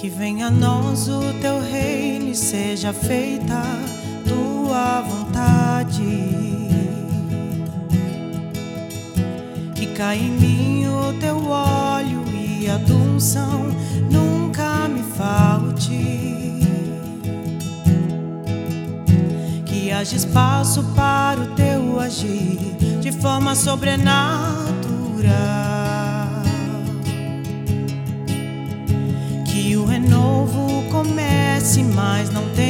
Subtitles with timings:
[0.00, 3.62] Que venha a nós o teu reino e seja feita
[4.26, 6.59] tua vontade.
[9.90, 13.74] Que caia em mim o teu óleo e a unção
[14.10, 16.60] nunca me falte.
[19.66, 24.70] Que haja espaço para o teu agir de forma sobrenatural.
[29.90, 32.69] renovo comece, mas não tenha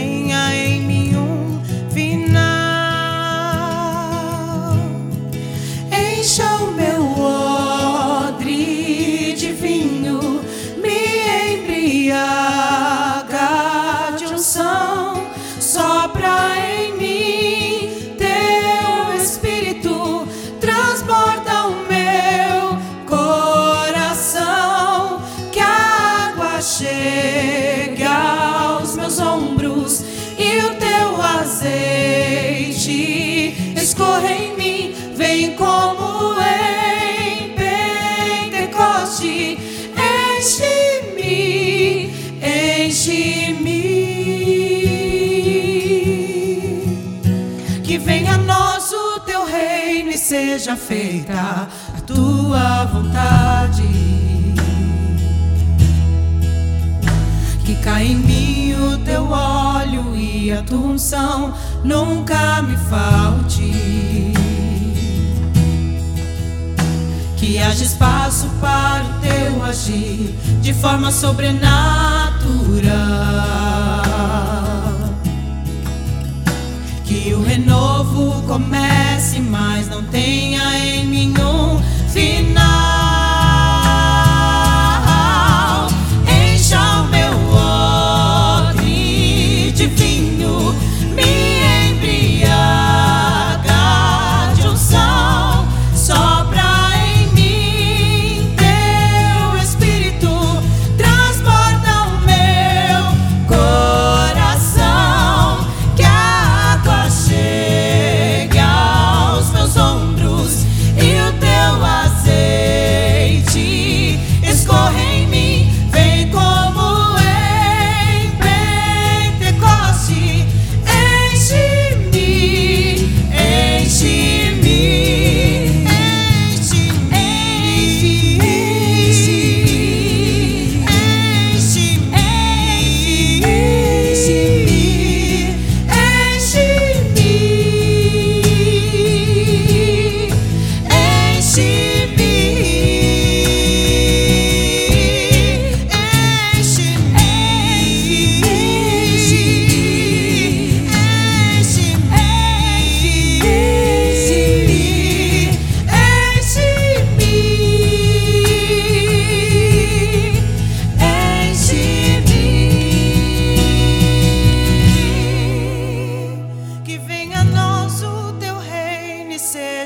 [35.21, 37.55] vem como em
[38.49, 39.59] Pentecoste,
[40.39, 42.11] enche-me,
[42.43, 43.83] enche-me.
[47.85, 51.69] Que venha a nós o teu reino e seja feita
[51.99, 53.83] a tua vontade.
[57.67, 61.53] Que caia em mim o teu óleo e a tua unção
[61.85, 64.50] nunca me falte.
[67.51, 71.73] Que haja espaço para o teu agir de forma sobrenatural.
[77.05, 80.40] Que o renovo comece, mas não tenha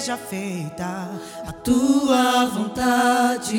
[0.05, 1.09] seja feita
[1.47, 3.55] a tua vontade.